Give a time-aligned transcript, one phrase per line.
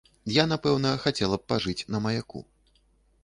[0.35, 2.39] Я, напэўна, хацела б пажыць на маяку.